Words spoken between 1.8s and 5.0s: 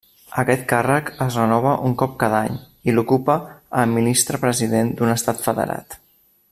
un cop cada any, i l'ocupa el Ministre-President